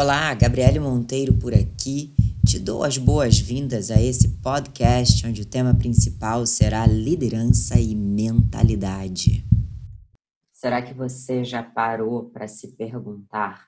[0.00, 2.14] Olá, Gabriele Monteiro por aqui.
[2.46, 9.44] Te dou as boas-vindas a esse podcast onde o tema principal será liderança e mentalidade.
[10.52, 13.66] Será que você já parou para se perguntar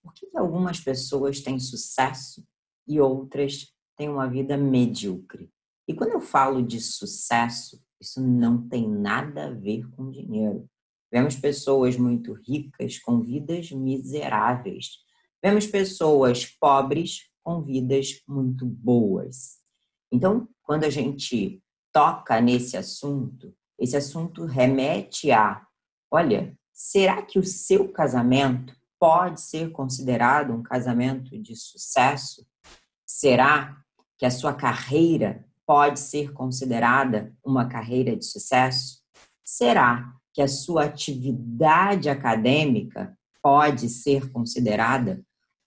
[0.00, 2.46] por que algumas pessoas têm sucesso
[2.86, 5.50] e outras têm uma vida medíocre?
[5.88, 10.64] E quando eu falo de sucesso, isso não tem nada a ver com dinheiro.
[11.10, 15.02] Vemos pessoas muito ricas com vidas miseráveis.
[15.44, 19.58] Vemos pessoas pobres com vidas muito boas.
[20.12, 21.60] Então, quando a gente
[21.92, 25.66] toca nesse assunto, esse assunto remete a:
[26.08, 32.46] olha, será que o seu casamento pode ser considerado um casamento de sucesso?
[33.04, 33.82] Será
[34.16, 39.02] que a sua carreira pode ser considerada uma carreira de sucesso?
[39.44, 45.20] Será que a sua atividade acadêmica pode ser considerada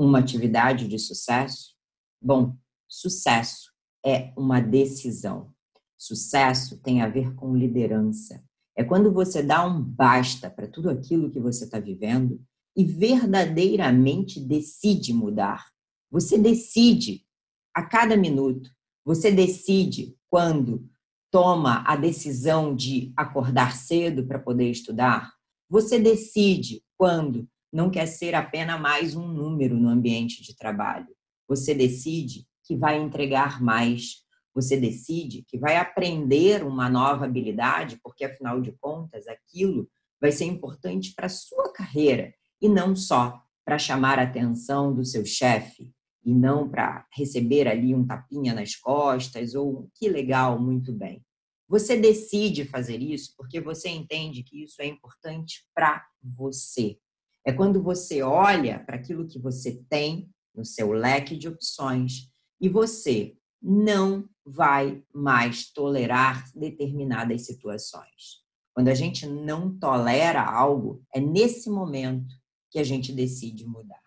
[0.00, 1.74] uma atividade de sucesso?
[2.22, 2.56] Bom,
[2.88, 3.70] sucesso
[4.04, 5.52] é uma decisão.
[5.98, 8.42] Sucesso tem a ver com liderança.
[8.74, 12.40] É quando você dá um basta para tudo aquilo que você está vivendo
[12.74, 15.66] e verdadeiramente decide mudar.
[16.10, 17.26] Você decide
[17.74, 18.70] a cada minuto.
[19.04, 20.88] Você decide quando
[21.30, 25.34] toma a decisão de acordar cedo para poder estudar?
[25.68, 31.08] Você decide quando não quer ser apenas mais um número no ambiente de trabalho.
[31.48, 34.24] Você decide que vai entregar mais.
[34.54, 39.88] Você decide que vai aprender uma nova habilidade, porque afinal de contas aquilo
[40.20, 45.04] vai ser importante para a sua carreira e não só para chamar a atenção do
[45.04, 45.92] seu chefe
[46.24, 51.24] e não para receber ali um tapinha nas costas ou que legal, muito bem.
[51.68, 56.98] Você decide fazer isso porque você entende que isso é importante para você.
[57.46, 62.68] É quando você olha para aquilo que você tem no seu leque de opções e
[62.68, 68.40] você não vai mais tolerar determinadas situações.
[68.74, 72.34] Quando a gente não tolera algo, é nesse momento
[72.70, 74.00] que a gente decide mudar.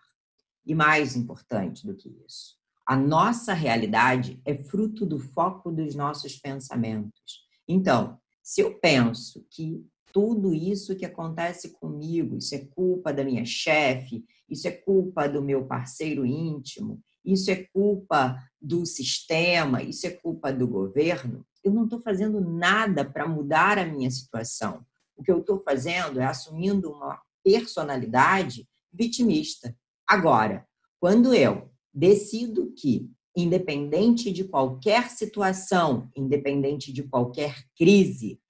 [0.66, 6.36] E mais importante do que isso, a nossa realidade é fruto do foco dos nossos
[6.36, 7.44] pensamentos.
[7.68, 13.44] Então, se eu penso que tudo isso que acontece comigo, isso é culpa da minha
[13.44, 20.10] chefe, isso é culpa do meu parceiro íntimo, isso é culpa do sistema, isso é
[20.10, 24.84] culpa do governo, eu não estou fazendo nada para mudar a minha situação.
[25.16, 29.74] O que eu estou fazendo é assumindo uma personalidade vitimista.
[30.06, 30.66] Agora,
[31.00, 38.40] quando eu decido que, independente de qualquer situação, independente de qualquer crise,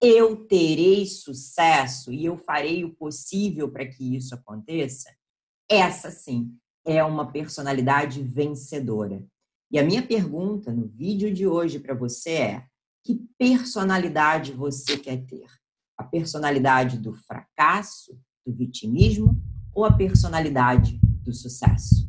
[0.00, 5.10] eu terei sucesso e eu farei o possível para que isso aconteça,
[5.68, 6.54] essa sim
[6.84, 9.24] é uma personalidade vencedora.
[9.70, 12.66] E a minha pergunta no vídeo de hoje para você é:
[13.04, 15.46] que personalidade você quer ter?
[15.98, 19.42] A personalidade do fracasso, do vitimismo
[19.74, 22.08] ou a personalidade do sucesso.